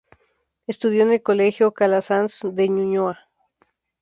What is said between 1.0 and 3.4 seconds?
en el Colegio Calasanz de Ñuñoa.